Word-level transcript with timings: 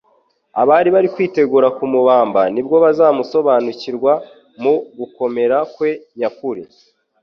Abari 0.61 0.89
bari 0.95 1.07
kwitegura 1.13 1.67
kumubamba 1.77 2.41
nibwo 2.53 2.75
bazamusobanukirwa 2.83 4.11
mu 4.61 4.73
gukomera 4.97 5.57
kwe 5.75 5.89
nyakuri. 6.17 6.63